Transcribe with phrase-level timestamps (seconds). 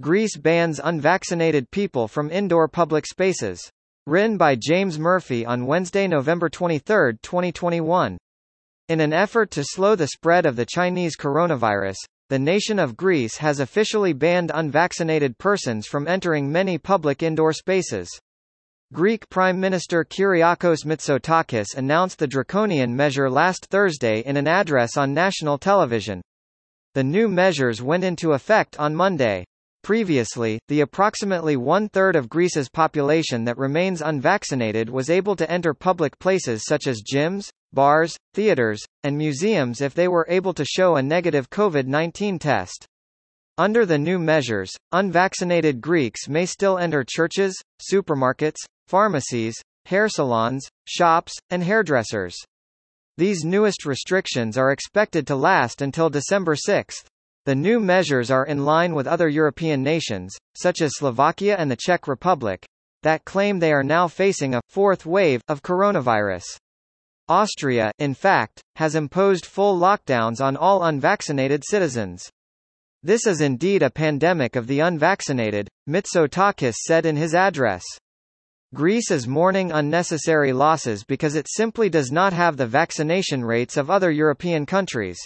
[0.00, 3.60] Greece bans unvaccinated people from indoor public spaces.
[4.06, 8.16] Written by James Murphy on Wednesday, November 23, 2021.
[8.88, 11.96] In an effort to slow the spread of the Chinese coronavirus,
[12.28, 18.08] the nation of Greece has officially banned unvaccinated persons from entering many public indoor spaces.
[18.92, 25.12] Greek Prime Minister Kyriakos Mitsotakis announced the draconian measure last Thursday in an address on
[25.12, 26.22] national television.
[26.94, 29.44] The new measures went into effect on Monday.
[29.82, 36.18] Previously, the approximately one-third of Greece's population that remains unvaccinated was able to enter public
[36.18, 41.02] places such as gyms, bars, theaters, and museums if they were able to show a
[41.02, 42.86] negative COVID-19 test.
[43.56, 51.32] Under the new measures, unvaccinated Greeks may still enter churches, supermarkets, pharmacies, hair salons, shops,
[51.50, 52.36] and hairdressers.
[53.16, 57.02] These newest restrictions are expected to last until December 6.
[57.48, 61.78] The new measures are in line with other European nations, such as Slovakia and the
[61.80, 62.62] Czech Republic,
[63.02, 66.44] that claim they are now facing a fourth wave of coronavirus.
[67.26, 72.28] Austria, in fact, has imposed full lockdowns on all unvaccinated citizens.
[73.02, 77.82] This is indeed a pandemic of the unvaccinated, Mitsotakis said in his address.
[78.74, 83.90] Greece is mourning unnecessary losses because it simply does not have the vaccination rates of
[83.90, 85.18] other European countries.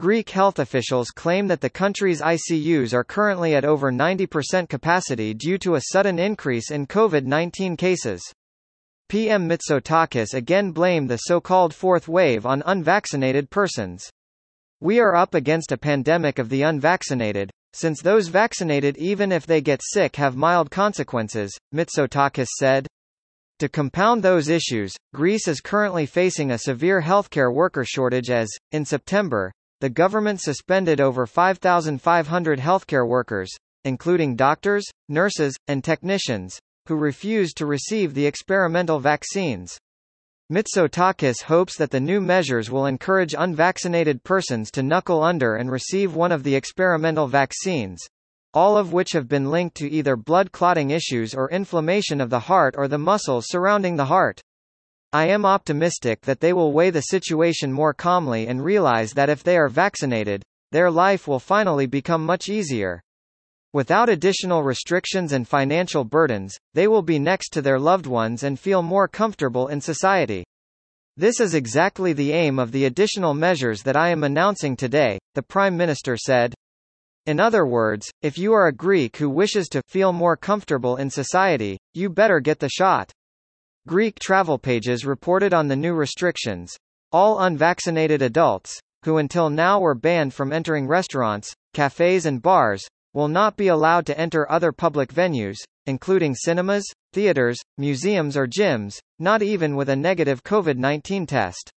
[0.00, 5.56] Greek health officials claim that the country's ICUs are currently at over 90% capacity due
[5.56, 8.20] to a sudden increase in COVID-19 cases.
[9.08, 14.10] PM Mitsotakis again blamed the so-called fourth wave on unvaccinated persons.
[14.80, 19.60] We are up against a pandemic of the unvaccinated, since those vaccinated even if they
[19.60, 22.88] get sick have mild consequences, Mitsotakis said.
[23.60, 28.84] To compound those issues, Greece is currently facing a severe healthcare worker shortage as, in
[28.84, 29.52] September,
[29.84, 33.50] the government suspended over 5,500 healthcare workers,
[33.84, 39.78] including doctors, nurses, and technicians, who refused to receive the experimental vaccines.
[40.50, 46.14] Mitsotakis hopes that the new measures will encourage unvaccinated persons to knuckle under and receive
[46.14, 48.00] one of the experimental vaccines,
[48.54, 52.40] all of which have been linked to either blood clotting issues or inflammation of the
[52.40, 54.40] heart or the muscles surrounding the heart.
[55.14, 59.44] I am optimistic that they will weigh the situation more calmly and realize that if
[59.44, 60.42] they are vaccinated,
[60.72, 63.00] their life will finally become much easier.
[63.72, 68.58] Without additional restrictions and financial burdens, they will be next to their loved ones and
[68.58, 70.42] feel more comfortable in society.
[71.16, 75.44] This is exactly the aim of the additional measures that I am announcing today, the
[75.44, 76.54] Prime Minister said.
[77.26, 81.08] In other words, if you are a Greek who wishes to feel more comfortable in
[81.08, 83.12] society, you better get the shot.
[83.86, 86.74] Greek travel pages reported on the new restrictions.
[87.12, 93.28] All unvaccinated adults, who until now were banned from entering restaurants, cafes and bars, will
[93.28, 99.42] not be allowed to enter other public venues, including cinemas, theaters, museums or gyms, not
[99.42, 101.70] even with a negative COVID-19 test.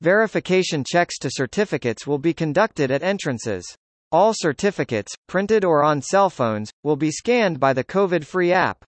[0.00, 3.64] Verification checks to certificates will be conducted at entrances.
[4.12, 8.84] All certificates, printed or on cell phones, will be scanned by the COVID-free app.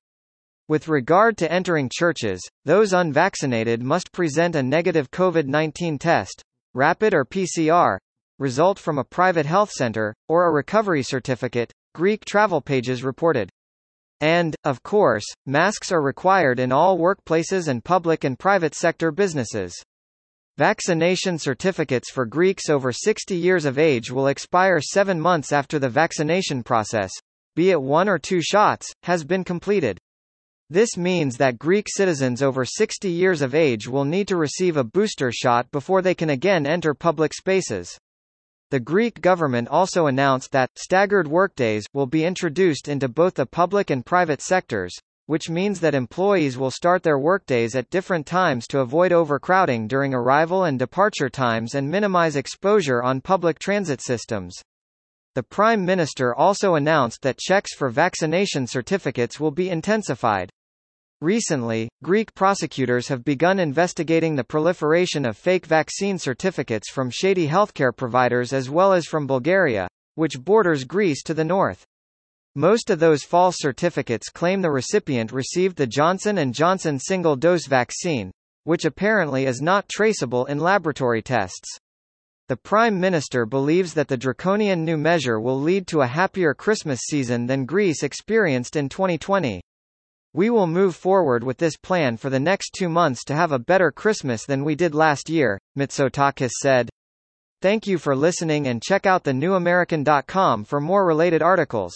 [0.66, 6.42] With regard to entering churches, those unvaccinated must present a negative COVID-19 test,
[6.72, 7.98] rapid or PCR,
[8.38, 13.50] result from a private health center, or a recovery certificate, Greek travel pages reported.
[14.22, 19.74] And, of course, masks are required in all workplaces and public and private sector businesses.
[20.56, 25.90] Vaccination certificates for Greeks over 60 years of age will expire seven months after the
[25.90, 27.10] vaccination process,
[27.54, 29.98] be it one or two shots, has been completed.
[30.74, 34.82] This means that Greek citizens over 60 years of age will need to receive a
[34.82, 37.96] booster shot before they can again enter public spaces.
[38.72, 43.90] The Greek government also announced that staggered workdays will be introduced into both the public
[43.90, 44.92] and private sectors,
[45.26, 50.12] which means that employees will start their workdays at different times to avoid overcrowding during
[50.12, 54.56] arrival and departure times and minimize exposure on public transit systems.
[55.36, 60.50] The Prime Minister also announced that checks for vaccination certificates will be intensified.
[61.20, 67.96] Recently, Greek prosecutors have begun investigating the proliferation of fake vaccine certificates from shady healthcare
[67.96, 71.84] providers as well as from Bulgaria, which borders Greece to the north.
[72.56, 78.30] Most of those false certificates claim the recipient received the Johnson & Johnson single-dose vaccine,
[78.64, 81.78] which apparently is not traceable in laboratory tests.
[82.48, 87.00] The Prime Minister believes that the draconian new measure will lead to a happier Christmas
[87.00, 89.62] season than Greece experienced in 2020.
[90.36, 93.58] We will move forward with this plan for the next two months to have a
[93.60, 96.90] better Christmas than we did last year, Mitsotakis said.
[97.62, 101.94] Thank you for listening and check out thenewamerican.com for more related articles.